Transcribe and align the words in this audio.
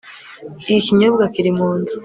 Iki 0.59 0.85
kinyobwa 0.85 1.23
kiri 1.33 1.51
munzu 1.57 1.95